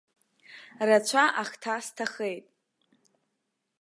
[0.87, 2.45] Рацәа ахҭа сҭахеит!